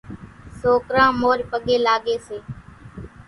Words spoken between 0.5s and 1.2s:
سوڪران